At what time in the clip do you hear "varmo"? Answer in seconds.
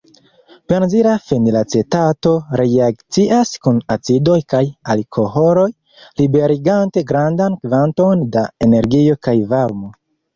9.53-9.93